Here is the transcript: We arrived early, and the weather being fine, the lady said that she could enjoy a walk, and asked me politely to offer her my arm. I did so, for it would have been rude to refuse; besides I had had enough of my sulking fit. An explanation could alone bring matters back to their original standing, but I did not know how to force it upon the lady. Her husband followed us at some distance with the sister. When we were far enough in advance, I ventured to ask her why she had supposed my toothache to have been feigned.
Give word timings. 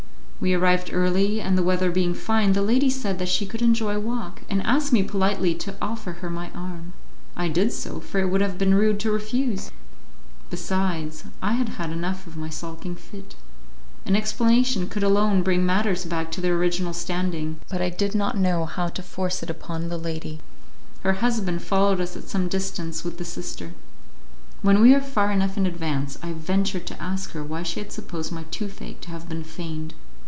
We 0.43 0.55
arrived 0.55 0.89
early, 0.91 1.39
and 1.39 1.55
the 1.55 1.61
weather 1.61 1.91
being 1.91 2.15
fine, 2.15 2.53
the 2.53 2.63
lady 2.63 2.89
said 2.89 3.19
that 3.19 3.29
she 3.29 3.45
could 3.45 3.61
enjoy 3.61 3.95
a 3.97 3.99
walk, 3.99 4.41
and 4.49 4.63
asked 4.63 4.91
me 4.91 5.03
politely 5.03 5.53
to 5.53 5.75
offer 5.79 6.13
her 6.13 6.31
my 6.31 6.49
arm. 6.55 6.93
I 7.37 7.47
did 7.47 7.71
so, 7.71 7.99
for 7.99 8.17
it 8.19 8.25
would 8.27 8.41
have 8.41 8.57
been 8.57 8.73
rude 8.73 8.99
to 9.01 9.11
refuse; 9.11 9.69
besides 10.49 11.25
I 11.43 11.53
had 11.53 11.69
had 11.69 11.91
enough 11.91 12.25
of 12.25 12.37
my 12.37 12.49
sulking 12.49 12.95
fit. 12.95 13.35
An 14.03 14.15
explanation 14.15 14.89
could 14.89 15.03
alone 15.03 15.43
bring 15.43 15.63
matters 15.63 16.05
back 16.05 16.31
to 16.31 16.41
their 16.41 16.55
original 16.57 16.93
standing, 16.93 17.59
but 17.69 17.79
I 17.79 17.91
did 17.91 18.15
not 18.15 18.35
know 18.35 18.65
how 18.65 18.87
to 18.87 19.03
force 19.03 19.43
it 19.43 19.49
upon 19.51 19.89
the 19.89 19.97
lady. 19.99 20.39
Her 21.03 21.13
husband 21.13 21.61
followed 21.61 22.01
us 22.01 22.17
at 22.17 22.29
some 22.29 22.47
distance 22.47 23.03
with 23.03 23.19
the 23.19 23.25
sister. 23.25 23.73
When 24.63 24.81
we 24.81 24.93
were 24.93 25.01
far 25.01 25.31
enough 25.31 25.55
in 25.55 25.67
advance, 25.67 26.17
I 26.23 26.31
ventured 26.33 26.87
to 26.87 26.99
ask 26.99 27.33
her 27.33 27.43
why 27.43 27.61
she 27.61 27.79
had 27.79 27.91
supposed 27.91 28.31
my 28.31 28.45
toothache 28.49 29.01
to 29.01 29.11
have 29.11 29.29
been 29.29 29.43
feigned. 29.43 29.93